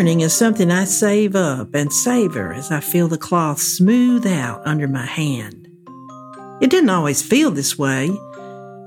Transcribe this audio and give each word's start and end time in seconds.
Ironing 0.00 0.22
is 0.22 0.34
something 0.34 0.70
I 0.70 0.84
save 0.84 1.36
up 1.36 1.74
and 1.74 1.92
savor 1.92 2.54
as 2.54 2.70
I 2.70 2.80
feel 2.80 3.06
the 3.06 3.18
cloth 3.18 3.60
smooth 3.60 4.26
out 4.26 4.62
under 4.64 4.88
my 4.88 5.04
hand. 5.04 5.68
It 6.62 6.70
didn't 6.70 6.88
always 6.88 7.20
feel 7.20 7.50
this 7.50 7.76
way. 7.76 8.08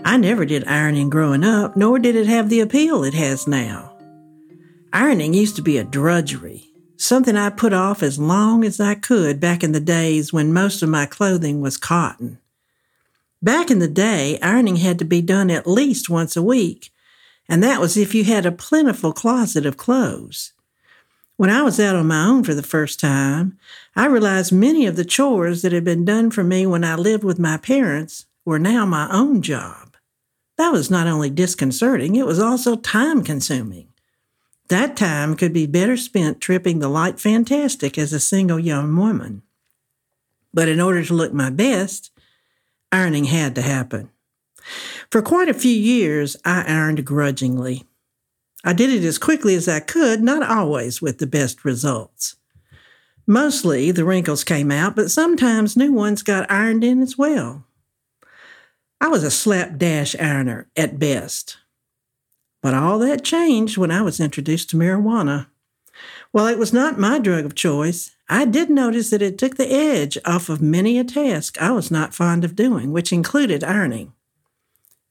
I 0.03 0.17
never 0.17 0.43
did 0.43 0.67
ironing 0.67 1.11
growing 1.11 1.43
up, 1.43 1.77
nor 1.77 1.99
did 1.99 2.15
it 2.15 2.25
have 2.25 2.49
the 2.49 2.61
appeal 2.61 3.03
it 3.03 3.13
has 3.13 3.45
now. 3.45 3.95
Ironing 4.91 5.35
used 5.35 5.55
to 5.57 5.61
be 5.61 5.77
a 5.77 5.83
drudgery, 5.83 6.71
something 6.97 7.35
I 7.35 7.51
put 7.51 7.73
off 7.73 8.01
as 8.01 8.17
long 8.17 8.63
as 8.63 8.79
I 8.79 8.95
could 8.95 9.39
back 9.39 9.63
in 9.63 9.71
the 9.71 9.79
days 9.79 10.33
when 10.33 10.51
most 10.51 10.81
of 10.81 10.89
my 10.89 11.05
clothing 11.05 11.61
was 11.61 11.77
cotton. 11.77 12.39
Back 13.39 13.69
in 13.69 13.77
the 13.77 13.87
day, 13.87 14.39
ironing 14.41 14.77
had 14.77 14.97
to 14.97 15.05
be 15.05 15.21
done 15.21 15.51
at 15.51 15.67
least 15.67 16.09
once 16.09 16.35
a 16.35 16.41
week, 16.41 16.91
and 17.47 17.61
that 17.61 17.79
was 17.79 17.97
if 17.97 18.15
you 18.15 18.23
had 18.23 18.47
a 18.47 18.51
plentiful 18.51 19.13
closet 19.13 19.67
of 19.67 19.77
clothes. 19.77 20.52
When 21.43 21.51
I 21.51 21.61
was 21.61 21.77
out 21.77 21.97
on 21.97 22.07
my 22.07 22.23
own 22.23 22.45
for 22.45 22.53
the 22.53 22.63
first 22.63 23.01
time, 23.01 23.57
I 23.97 24.05
realized 24.05 24.53
many 24.53 24.85
of 24.85 24.95
the 24.95 25.03
chores 25.03 25.61
that 25.61 25.73
had 25.73 25.83
been 25.83 26.05
done 26.05 26.31
for 26.31 26.41
me 26.41 26.65
when 26.65 26.85
I 26.85 26.95
lived 26.95 27.25
with 27.25 27.37
my 27.37 27.57
parents 27.57 28.27
were 28.45 28.57
now 28.57 28.85
my 28.85 29.11
own 29.11 29.41
job. 29.41 29.97
That 30.57 30.71
was 30.71 30.89
not 30.89 31.05
only 31.05 31.29
disconcerting, 31.29 32.15
it 32.15 32.25
was 32.25 32.39
also 32.39 32.77
time 32.77 33.25
consuming. 33.25 33.89
That 34.69 34.95
time 34.95 35.35
could 35.35 35.51
be 35.51 35.67
better 35.67 35.97
spent 35.97 36.39
tripping 36.39 36.79
the 36.79 36.87
light 36.87 37.19
fantastic 37.19 37.97
as 37.97 38.13
a 38.13 38.21
single 38.21 38.57
young 38.57 38.95
woman. 38.95 39.41
But 40.53 40.69
in 40.69 40.79
order 40.79 41.03
to 41.03 41.13
look 41.13 41.33
my 41.33 41.49
best, 41.49 42.09
ironing 42.89 43.25
had 43.25 43.53
to 43.55 43.61
happen. 43.61 44.11
For 45.11 45.21
quite 45.21 45.49
a 45.49 45.53
few 45.53 45.75
years, 45.75 46.37
I 46.45 46.63
ironed 46.65 47.03
grudgingly. 47.03 47.83
I 48.63 48.73
did 48.73 48.89
it 48.89 49.05
as 49.05 49.17
quickly 49.17 49.55
as 49.55 49.67
I 49.67 49.79
could, 49.79 50.21
not 50.21 50.41
always 50.41 51.01
with 51.01 51.17
the 51.17 51.27
best 51.27 51.65
results. 51.65 52.37
Mostly 53.27 53.91
the 53.91 54.05
wrinkles 54.05 54.43
came 54.43 54.71
out, 54.71 54.95
but 54.95 55.11
sometimes 55.11 55.77
new 55.77 55.91
ones 55.91 56.23
got 56.23 56.49
ironed 56.51 56.83
in 56.83 57.01
as 57.01 57.17
well. 57.17 57.65
I 59.01 59.07
was 59.09 59.23
a 59.23 59.31
slapdash 59.31 60.15
ironer 60.15 60.69
at 60.77 60.99
best. 60.99 61.57
But 62.61 62.73
all 62.73 62.99
that 62.99 63.25
changed 63.25 63.77
when 63.77 63.91
I 63.91 64.01
was 64.01 64.21
introduced 64.21 64.69
to 64.69 64.77
marijuana. 64.77 65.47
While 66.31 66.47
it 66.47 66.57
was 66.57 66.71
not 66.71 66.97
my 66.97 67.19
drug 67.19 67.45
of 67.45 67.55
choice, 67.55 68.11
I 68.29 68.45
did 68.45 68.69
notice 68.69 69.09
that 69.09 69.21
it 69.21 69.37
took 69.37 69.57
the 69.57 69.71
edge 69.71 70.17
off 70.25 70.47
of 70.47 70.61
many 70.61 70.97
a 70.97 71.03
task 71.03 71.61
I 71.61 71.71
was 71.71 71.91
not 71.91 72.13
fond 72.13 72.45
of 72.45 72.55
doing, 72.55 72.93
which 72.93 73.11
included 73.11 73.63
ironing. 73.63 74.13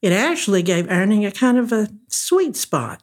It 0.01 0.13
actually 0.13 0.63
gave 0.63 0.91
ironing 0.91 1.25
a 1.25 1.31
kind 1.31 1.59
of 1.59 1.71
a 1.71 1.91
sweet 2.09 2.57
spot 2.57 3.03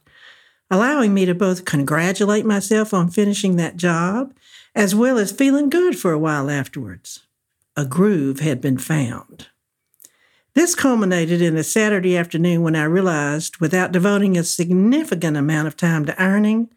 allowing 0.72 1.14
me 1.14 1.26
to 1.26 1.34
both 1.34 1.66
congratulate 1.66 2.46
myself 2.46 2.94
on 2.94 3.10
finishing 3.10 3.56
that 3.56 3.78
job 3.78 4.34
as 4.76 4.94
well 4.94 5.18
as 5.18 5.32
feeling 5.32 5.70
good 5.70 5.98
for 5.98 6.12
a 6.12 6.20
while 6.20 6.50
afterwards. 6.50 7.26
A 7.76 7.86
groove 7.86 8.40
had 8.40 8.62
been 8.62 8.78
found. 8.78 9.48
This 10.54 10.76
culminated 10.76 11.42
in 11.42 11.56
a 11.58 11.64
Saturday 11.64 12.18
afternoon 12.18 12.62
when 12.62 12.76
I 12.76 12.84
realized, 12.84 13.58
without 13.58 13.92
devoting 13.92 14.38
a 14.38 14.44
significant 14.44 15.38
amount 15.38 15.68
of 15.68 15.78
time 15.78 16.06
to 16.06 16.22
ironing, 16.22 16.70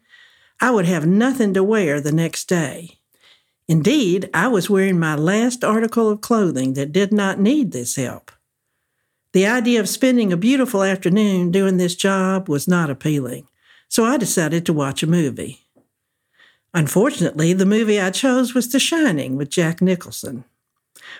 I 0.61 0.71
would 0.71 0.85
have 0.85 1.05
nothing 1.05 1.53
to 1.53 1.63
wear 1.63 1.99
the 1.99 2.11
next 2.11 2.45
day. 2.45 2.99
Indeed, 3.67 4.29
I 4.33 4.47
was 4.47 4.69
wearing 4.69 4.99
my 4.99 5.15
last 5.15 5.63
article 5.63 6.09
of 6.09 6.21
clothing 6.21 6.73
that 6.73 6.91
did 6.91 7.11
not 7.11 7.39
need 7.39 7.71
this 7.71 7.95
help. 7.95 8.31
The 9.33 9.47
idea 9.47 9.79
of 9.79 9.89
spending 9.89 10.31
a 10.31 10.37
beautiful 10.37 10.83
afternoon 10.83 11.51
doing 11.51 11.77
this 11.77 11.95
job 11.95 12.47
was 12.47 12.67
not 12.67 12.89
appealing 12.89 13.47
so 13.93 14.03
I 14.03 14.17
decided 14.17 14.65
to 14.65 14.73
watch 14.73 15.03
a 15.03 15.07
movie. 15.07 15.67
Unfortunately, 16.73 17.53
the 17.53 17.63
movie 17.63 18.01
I 18.01 18.09
chose 18.09 18.55
was 18.55 18.71
The 18.71 18.79
Shining 18.79 19.35
with 19.35 19.51
Jack 19.51 19.83
Nicholson. 19.83 20.45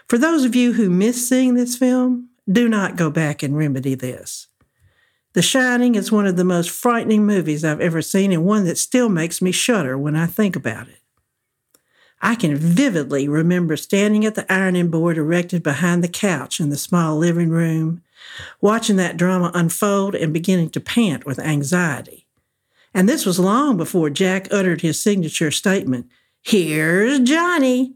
For 0.07 0.17
those 0.17 0.43
of 0.43 0.55
you 0.55 0.73
who 0.73 0.89
missed 0.89 1.29
seeing 1.29 1.53
this 1.53 1.77
film, 1.77 2.29
do 2.51 2.67
not 2.67 2.95
go 2.95 3.11
back 3.11 3.43
and 3.43 3.55
remedy 3.55 3.93
this. 3.93 4.47
The 5.33 5.43
Shining 5.43 5.93
is 5.93 6.11
one 6.11 6.25
of 6.25 6.35
the 6.35 6.43
most 6.43 6.71
frightening 6.71 7.27
movies 7.27 7.63
I've 7.63 7.79
ever 7.79 8.01
seen 8.01 8.31
and 8.31 8.43
one 8.43 8.65
that 8.65 8.79
still 8.79 9.07
makes 9.07 9.39
me 9.39 9.51
shudder 9.51 9.95
when 9.95 10.15
I 10.15 10.25
think 10.25 10.55
about 10.55 10.87
it. 10.87 11.01
I 12.23 12.33
can 12.33 12.55
vividly 12.55 13.27
remember 13.27 13.77
standing 13.77 14.25
at 14.25 14.33
the 14.33 14.51
ironing 14.51 14.89
board 14.89 15.19
erected 15.19 15.61
behind 15.61 16.03
the 16.03 16.07
couch 16.07 16.59
in 16.59 16.71
the 16.71 16.77
small 16.77 17.17
living 17.17 17.49
room, 17.49 18.01
watching 18.61 18.95
that 18.95 19.15
drama 19.15 19.51
unfold 19.53 20.15
and 20.15 20.33
beginning 20.33 20.71
to 20.71 20.79
pant 20.79 21.23
with 21.23 21.37
anxiety. 21.37 22.22
And 22.93 23.09
this 23.09 23.25
was 23.25 23.39
long 23.39 23.77
before 23.77 24.09
Jack 24.09 24.47
uttered 24.51 24.81
his 24.81 25.01
signature 25.01 25.51
statement 25.51 26.07
Here's 26.41 27.19
Johnny. 27.21 27.95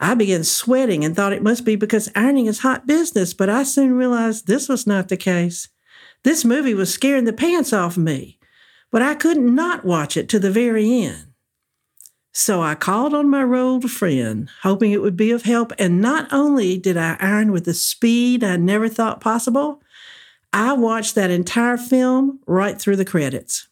I 0.00 0.14
began 0.14 0.42
sweating 0.42 1.04
and 1.04 1.14
thought 1.14 1.32
it 1.32 1.42
must 1.42 1.64
be 1.64 1.76
because 1.76 2.10
ironing 2.16 2.46
is 2.46 2.60
hot 2.60 2.86
business, 2.86 3.32
but 3.32 3.48
I 3.48 3.62
soon 3.62 3.94
realized 3.94 4.46
this 4.46 4.68
was 4.68 4.86
not 4.86 5.08
the 5.08 5.16
case. 5.16 5.68
This 6.24 6.44
movie 6.44 6.74
was 6.74 6.92
scaring 6.92 7.24
the 7.24 7.32
pants 7.32 7.72
off 7.72 7.96
me, 7.96 8.38
but 8.90 9.02
I 9.02 9.14
couldn't 9.14 9.54
not 9.54 9.84
watch 9.84 10.16
it 10.16 10.28
to 10.30 10.38
the 10.38 10.50
very 10.50 11.02
end. 11.02 11.26
So 12.32 12.60
I 12.60 12.74
called 12.74 13.14
on 13.14 13.30
my 13.30 13.44
rolled 13.44 13.88
friend, 13.88 14.50
hoping 14.62 14.90
it 14.90 15.00
would 15.00 15.16
be 15.16 15.30
of 15.30 15.42
help, 15.42 15.72
and 15.78 16.00
not 16.00 16.32
only 16.32 16.76
did 16.76 16.96
I 16.96 17.16
iron 17.20 17.52
with 17.52 17.64
the 17.64 17.74
speed 17.74 18.42
I 18.42 18.56
never 18.56 18.88
thought 18.88 19.20
possible, 19.20 19.80
I 20.52 20.72
watched 20.72 21.14
that 21.14 21.30
entire 21.30 21.76
film 21.76 22.40
right 22.46 22.80
through 22.80 22.96
the 22.96 23.04
credits. 23.04 23.68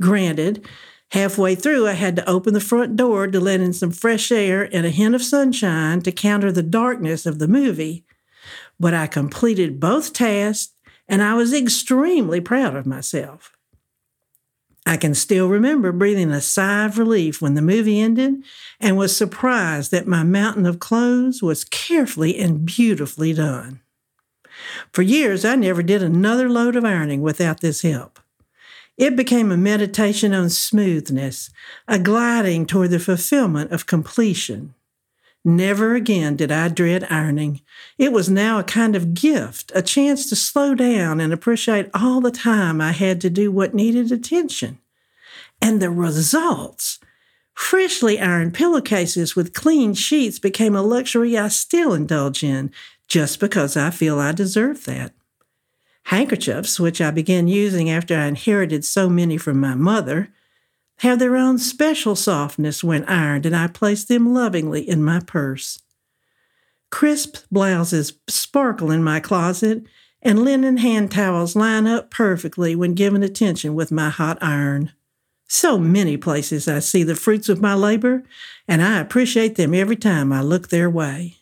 Granted, 0.00 0.66
halfway 1.12 1.54
through, 1.54 1.86
I 1.86 1.92
had 1.92 2.16
to 2.16 2.28
open 2.28 2.54
the 2.54 2.60
front 2.60 2.96
door 2.96 3.26
to 3.26 3.40
let 3.40 3.60
in 3.60 3.72
some 3.72 3.90
fresh 3.90 4.32
air 4.32 4.68
and 4.72 4.86
a 4.86 4.90
hint 4.90 5.14
of 5.14 5.22
sunshine 5.22 6.00
to 6.02 6.12
counter 6.12 6.50
the 6.50 6.62
darkness 6.62 7.26
of 7.26 7.38
the 7.38 7.48
movie. 7.48 8.04
But 8.78 8.94
I 8.94 9.06
completed 9.06 9.80
both 9.80 10.12
tasks 10.12 10.72
and 11.06 11.22
I 11.22 11.34
was 11.34 11.52
extremely 11.52 12.40
proud 12.40 12.76
of 12.76 12.86
myself. 12.86 13.52
I 14.86 14.96
can 14.96 15.14
still 15.14 15.48
remember 15.48 15.92
breathing 15.92 16.30
a 16.30 16.40
sigh 16.40 16.86
of 16.86 16.98
relief 16.98 17.42
when 17.42 17.54
the 17.54 17.62
movie 17.62 18.00
ended 18.00 18.42
and 18.80 18.96
was 18.96 19.14
surprised 19.14 19.90
that 19.90 20.06
my 20.06 20.22
mountain 20.22 20.64
of 20.64 20.78
clothes 20.78 21.42
was 21.42 21.64
carefully 21.64 22.38
and 22.38 22.64
beautifully 22.64 23.34
done. 23.34 23.80
For 24.92 25.02
years, 25.02 25.44
I 25.44 25.56
never 25.56 25.82
did 25.82 26.02
another 26.02 26.48
load 26.48 26.76
of 26.76 26.84
ironing 26.84 27.20
without 27.20 27.60
this 27.60 27.82
help. 27.82 28.18
It 29.00 29.16
became 29.16 29.50
a 29.50 29.56
meditation 29.56 30.34
on 30.34 30.50
smoothness, 30.50 31.48
a 31.88 31.98
gliding 31.98 32.66
toward 32.66 32.90
the 32.90 32.98
fulfillment 32.98 33.72
of 33.72 33.86
completion. 33.86 34.74
Never 35.42 35.94
again 35.94 36.36
did 36.36 36.52
I 36.52 36.68
dread 36.68 37.06
ironing. 37.08 37.62
It 37.96 38.12
was 38.12 38.28
now 38.28 38.58
a 38.58 38.62
kind 38.62 38.94
of 38.94 39.14
gift, 39.14 39.72
a 39.74 39.80
chance 39.80 40.28
to 40.28 40.36
slow 40.36 40.74
down 40.74 41.18
and 41.18 41.32
appreciate 41.32 41.88
all 41.94 42.20
the 42.20 42.30
time 42.30 42.82
I 42.82 42.92
had 42.92 43.22
to 43.22 43.30
do 43.30 43.50
what 43.50 43.72
needed 43.72 44.12
attention. 44.12 44.78
And 45.62 45.80
the 45.80 45.88
results! 45.88 46.98
Freshly 47.54 48.20
ironed 48.20 48.52
pillowcases 48.52 49.34
with 49.34 49.54
clean 49.54 49.94
sheets 49.94 50.38
became 50.38 50.76
a 50.76 50.82
luxury 50.82 51.38
I 51.38 51.48
still 51.48 51.94
indulge 51.94 52.44
in 52.44 52.70
just 53.08 53.40
because 53.40 53.78
I 53.78 53.88
feel 53.88 54.18
I 54.18 54.32
deserve 54.32 54.84
that. 54.84 55.14
Handkerchiefs, 56.04 56.80
which 56.80 57.00
I 57.00 57.10
began 57.10 57.48
using 57.48 57.88
after 57.90 58.16
I 58.16 58.26
inherited 58.26 58.84
so 58.84 59.08
many 59.08 59.36
from 59.36 59.60
my 59.60 59.74
mother, 59.74 60.32
have 60.98 61.18
their 61.18 61.36
own 61.36 61.58
special 61.58 62.14
softness 62.14 62.84
when 62.84 63.04
ironed, 63.04 63.46
and 63.46 63.56
I 63.56 63.68
place 63.68 64.04
them 64.04 64.34
lovingly 64.34 64.86
in 64.86 65.02
my 65.02 65.20
purse. 65.20 65.80
Crisp 66.90 67.36
blouses 67.50 68.14
sparkle 68.28 68.90
in 68.90 69.02
my 69.02 69.20
closet, 69.20 69.84
and 70.20 70.44
linen 70.44 70.76
hand 70.78 71.10
towels 71.10 71.56
line 71.56 71.86
up 71.86 72.10
perfectly 72.10 72.74
when 72.74 72.94
given 72.94 73.22
attention 73.22 73.74
with 73.74 73.90
my 73.90 74.10
hot 74.10 74.36
iron. 74.42 74.92
So 75.48 75.78
many 75.78 76.16
places 76.16 76.68
I 76.68 76.80
see 76.80 77.02
the 77.02 77.16
fruits 77.16 77.48
of 77.48 77.60
my 77.60 77.74
labor, 77.74 78.22
and 78.68 78.82
I 78.82 79.00
appreciate 79.00 79.56
them 79.56 79.74
every 79.74 79.96
time 79.96 80.32
I 80.32 80.42
look 80.42 80.68
their 80.68 80.90
way. 80.90 81.39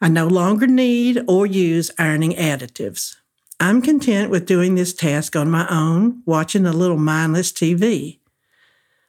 I 0.00 0.08
no 0.08 0.26
longer 0.26 0.66
need 0.66 1.22
or 1.26 1.46
use 1.46 1.90
ironing 1.98 2.32
additives. 2.32 3.16
I'm 3.58 3.80
content 3.80 4.30
with 4.30 4.44
doing 4.44 4.74
this 4.74 4.92
task 4.92 5.34
on 5.34 5.50
my 5.50 5.66
own, 5.68 6.22
watching 6.26 6.66
a 6.66 6.72
little 6.72 6.98
mindless 6.98 7.50
TV. 7.50 8.18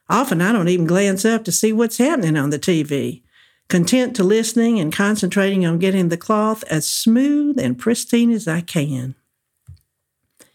Often 0.08 0.40
I 0.40 0.52
don't 0.52 0.68
even 0.68 0.86
glance 0.86 1.26
up 1.26 1.44
to 1.44 1.52
see 1.52 1.72
what's 1.72 1.98
happening 1.98 2.38
on 2.38 2.48
the 2.48 2.58
TV, 2.58 3.22
content 3.68 4.16
to 4.16 4.24
listening 4.24 4.80
and 4.80 4.90
concentrating 4.90 5.66
on 5.66 5.78
getting 5.78 6.08
the 6.08 6.16
cloth 6.16 6.64
as 6.64 6.86
smooth 6.86 7.60
and 7.60 7.78
pristine 7.78 8.30
as 8.30 8.48
I 8.48 8.62
can. 8.62 9.14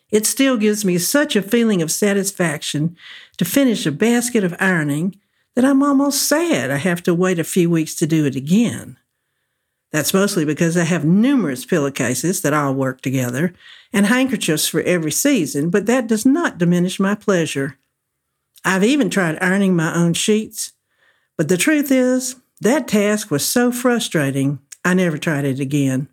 It 0.10 0.26
still 0.26 0.58
gives 0.58 0.84
me 0.84 0.98
such 0.98 1.36
a 1.36 1.44
feeling 1.44 1.84
of 1.84 1.92
satisfaction 1.92 2.98
to 3.38 3.46
finish 3.46 3.86
a 3.86 3.92
basket 3.92 4.44
of 4.44 4.56
ironing 4.60 5.20
that 5.56 5.66
I'm 5.66 5.84
almost 5.84 6.24
sad 6.24 6.72
I 6.72 6.78
have 6.78 7.04
to 7.04 7.14
wait 7.14 7.38
a 7.38 7.44
few 7.44 7.70
weeks 7.70 7.94
to 7.96 8.08
do 8.08 8.26
it 8.26 8.36
again. 8.36 8.98
That's 9.94 10.14
mostly 10.14 10.44
because 10.44 10.76
I 10.76 10.86
have 10.86 11.06
numerous 11.06 11.66
pillowcases 11.66 12.42
that 12.42 12.52
all 12.52 12.74
work 12.74 13.02
together 13.02 13.54
and 13.94 14.08
handkerchiefs 14.08 14.68
for 14.68 14.82
every 14.82 15.12
season, 15.12 15.70
but 15.70 15.86
that 15.86 16.08
does 16.08 16.26
not 16.26 16.58
diminish 16.58 17.00
my 17.00 17.14
pleasure. 17.14 17.78
I've 18.66 18.84
even 18.84 19.12
tried 19.12 19.38
ironing 19.40 19.76
my 19.76 19.96
own 19.96 20.16
sheets, 20.16 20.72
but 21.38 21.48
the 21.48 21.58
truth 21.58 21.92
is, 21.92 22.38
that 22.60 22.88
task 22.88 23.30
was 23.30 23.46
so 23.46 23.72
frustrating, 23.72 24.60
I 24.84 24.96
never 24.96 25.20
tried 25.20 25.46
it 25.46 25.60
again. 25.60 26.08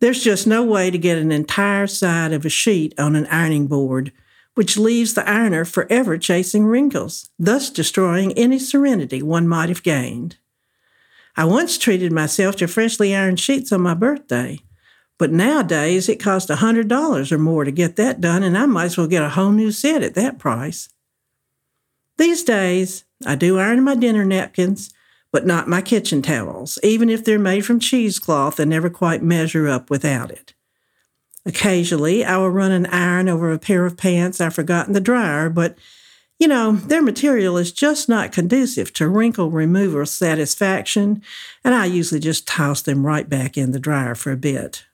There's 0.00 0.24
just 0.24 0.48
no 0.48 0.64
way 0.64 0.90
to 0.90 0.98
get 0.98 1.18
an 1.18 1.30
entire 1.30 1.86
side 1.86 2.32
of 2.32 2.44
a 2.44 2.48
sheet 2.48 2.98
on 2.98 3.14
an 3.14 3.26
ironing 3.26 3.68
board, 3.68 4.10
which 4.54 4.76
leaves 4.76 5.14
the 5.14 5.28
ironer 5.28 5.64
forever 5.64 6.18
chasing 6.18 6.64
wrinkles, 6.64 7.30
thus 7.38 7.70
destroying 7.70 8.32
any 8.32 8.58
serenity 8.58 9.22
one 9.22 9.46
might 9.46 9.68
have 9.68 9.84
gained. 9.84 10.36
I 11.36 11.44
once 11.44 11.78
treated 11.78 12.12
myself 12.12 12.56
to 12.56 12.68
freshly 12.68 13.14
ironed 13.16 13.40
sheets 13.40 13.72
on 13.72 13.80
my 13.80 13.94
birthday, 13.94 14.60
but 15.18 15.32
nowadays 15.32 16.08
it 16.08 16.20
costs 16.20 16.50
a 16.50 16.56
$100 16.56 17.32
or 17.32 17.38
more 17.38 17.64
to 17.64 17.70
get 17.70 17.96
that 17.96 18.20
done, 18.20 18.42
and 18.42 18.56
I 18.56 18.66
might 18.66 18.86
as 18.86 18.98
well 18.98 19.06
get 19.06 19.22
a 19.22 19.30
whole 19.30 19.52
new 19.52 19.72
set 19.72 20.02
at 20.02 20.14
that 20.14 20.38
price. 20.38 20.88
These 22.18 22.42
days, 22.42 23.04
I 23.24 23.34
do 23.34 23.58
iron 23.58 23.82
my 23.82 23.94
dinner 23.94 24.24
napkins, 24.24 24.92
but 25.30 25.46
not 25.46 25.68
my 25.68 25.80
kitchen 25.80 26.20
towels, 26.20 26.78
even 26.82 27.08
if 27.08 27.24
they're 27.24 27.38
made 27.38 27.64
from 27.64 27.80
cheesecloth 27.80 28.60
and 28.60 28.68
never 28.68 28.90
quite 28.90 29.22
measure 29.22 29.66
up 29.66 29.88
without 29.88 30.30
it. 30.30 30.54
Occasionally, 31.46 32.24
I 32.24 32.36
will 32.36 32.50
run 32.50 32.70
an 32.70 32.86
iron 32.86 33.28
over 33.28 33.50
a 33.50 33.58
pair 33.58 33.86
of 33.86 33.96
pants 33.96 34.40
I 34.40 34.50
forgot 34.50 34.86
in 34.86 34.92
the 34.92 35.00
dryer, 35.00 35.48
but 35.48 35.76
you 36.42 36.48
know, 36.48 36.72
their 36.72 37.02
material 37.02 37.56
is 37.56 37.70
just 37.70 38.08
not 38.08 38.32
conducive 38.32 38.92
to 38.94 39.08
wrinkle 39.08 39.48
removal 39.48 40.04
satisfaction, 40.04 41.22
and 41.62 41.72
I 41.72 41.84
usually 41.84 42.18
just 42.18 42.48
toss 42.48 42.82
them 42.82 43.06
right 43.06 43.28
back 43.28 43.56
in 43.56 43.70
the 43.70 43.78
dryer 43.78 44.16
for 44.16 44.32
a 44.32 44.36
bit. 44.36 44.84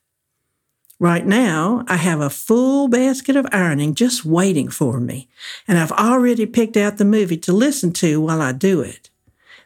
Right 1.01 1.25
now, 1.25 1.87
I 1.89 1.97
have 1.97 2.21
a 2.21 2.29
full 2.29 2.89
basket 2.89 3.35
of 3.35 3.47
ironing 3.51 3.95
just 3.95 4.27
waiting 4.27 4.69
for 4.69 5.01
me, 5.01 5.31
and 5.67 5.79
I've 5.79 5.93
already 5.93 6.45
picked 6.45 6.77
out 6.77 6.99
the 6.99 7.07
movie 7.07 7.39
to 7.39 7.53
listen 7.55 7.95
to 7.95 8.21
while 8.21 8.43
I 8.43 8.53
do 8.53 8.83
it. 8.83 9.09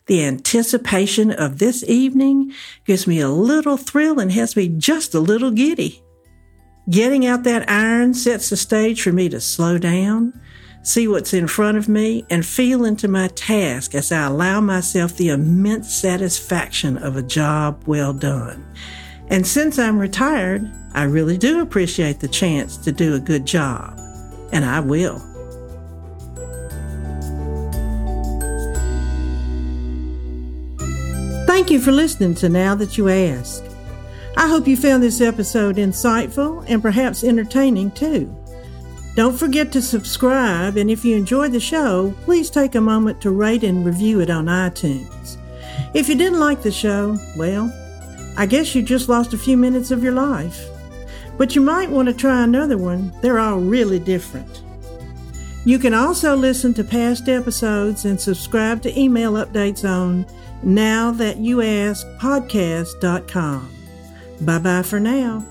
The 0.06 0.22
anticipation 0.24 1.32
of 1.32 1.58
this 1.58 1.82
evening 1.82 2.52
gives 2.86 3.08
me 3.08 3.18
a 3.18 3.28
little 3.28 3.76
thrill 3.76 4.20
and 4.20 4.30
has 4.30 4.54
me 4.54 4.68
just 4.68 5.14
a 5.14 5.18
little 5.18 5.50
giddy. 5.50 6.00
Getting 6.88 7.26
out 7.26 7.42
that 7.42 7.68
iron 7.68 8.14
sets 8.14 8.50
the 8.50 8.56
stage 8.56 9.02
for 9.02 9.10
me 9.10 9.28
to 9.30 9.40
slow 9.40 9.78
down, 9.78 10.40
see 10.82 11.08
what's 11.08 11.32
in 11.32 11.46
front 11.46 11.78
of 11.78 11.88
me, 11.88 12.24
and 12.28 12.44
feel 12.44 12.84
into 12.84 13.08
my 13.08 13.28
task 13.28 13.94
as 13.94 14.12
I 14.12 14.26
allow 14.26 14.60
myself 14.60 15.16
the 15.16 15.28
immense 15.28 15.94
satisfaction 15.94 16.98
of 16.98 17.16
a 17.16 17.22
job 17.22 17.82
well 17.86 18.12
done. 18.12 18.66
And 19.28 19.46
since 19.46 19.78
I'm 19.78 19.98
retired, 19.98 20.70
I 20.94 21.04
really 21.04 21.38
do 21.38 21.60
appreciate 21.60 22.20
the 22.20 22.28
chance 22.28 22.76
to 22.78 22.92
do 22.92 23.14
a 23.14 23.20
good 23.20 23.46
job, 23.46 23.98
and 24.52 24.64
I 24.64 24.80
will. 24.80 25.20
Thank 31.46 31.70
you 31.70 31.80
for 31.80 31.92
listening 31.92 32.34
to 32.36 32.48
Now 32.48 32.74
That 32.74 32.98
You 32.98 33.08
Ask. 33.08 33.62
I 34.36 34.48
hope 34.48 34.66
you 34.66 34.76
found 34.76 35.02
this 35.02 35.20
episode 35.20 35.76
insightful 35.76 36.64
and 36.66 36.82
perhaps 36.82 37.22
entertaining 37.22 37.90
too. 37.92 38.34
Don't 39.14 39.38
forget 39.38 39.70
to 39.72 39.82
subscribe, 39.82 40.76
and 40.76 40.90
if 40.90 41.04
you 41.04 41.16
enjoyed 41.16 41.52
the 41.52 41.60
show, 41.60 42.14
please 42.22 42.48
take 42.48 42.74
a 42.74 42.80
moment 42.80 43.20
to 43.20 43.30
rate 43.30 43.62
and 43.62 43.84
review 43.84 44.20
it 44.20 44.30
on 44.30 44.46
iTunes. 44.46 45.36
If 45.92 46.08
you 46.08 46.14
didn't 46.14 46.40
like 46.40 46.62
the 46.62 46.72
show, 46.72 47.18
well, 47.36 47.70
I 48.38 48.46
guess 48.46 48.74
you 48.74 48.82
just 48.82 49.10
lost 49.10 49.34
a 49.34 49.38
few 49.38 49.58
minutes 49.58 49.90
of 49.90 50.02
your 50.02 50.12
life. 50.12 50.66
But 51.36 51.54
you 51.54 51.60
might 51.60 51.90
want 51.90 52.08
to 52.08 52.14
try 52.14 52.42
another 52.42 52.78
one, 52.78 53.12
they're 53.20 53.38
all 53.38 53.58
really 53.58 53.98
different. 53.98 54.62
You 55.64 55.78
can 55.78 55.94
also 55.94 56.34
listen 56.34 56.72
to 56.74 56.84
past 56.84 57.28
episodes 57.28 58.04
and 58.04 58.20
subscribe 58.20 58.82
to 58.82 58.98
email 58.98 59.32
updates 59.34 59.88
on 59.88 60.26
now 60.62 61.10
that 61.12 61.36
you 61.36 61.60
ask 61.60 62.06
podcast.com. 62.18 63.70
Bye 64.40 64.58
bye 64.58 64.82
for 64.82 64.98
now. 64.98 65.46